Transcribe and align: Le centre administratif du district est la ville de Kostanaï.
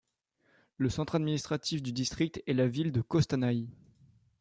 Le 0.77 0.89
centre 0.89 1.13
administratif 1.13 1.83
du 1.83 1.91
district 1.91 2.41
est 2.47 2.53
la 2.55 2.67
ville 2.67 2.91
de 2.91 3.01
Kostanaï. 3.01 3.67